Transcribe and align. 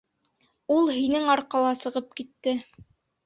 Ул 0.75 0.89
һинең 0.95 1.29
арҡала 1.35 1.75
сығып 1.83 2.09
китте. 2.21 2.55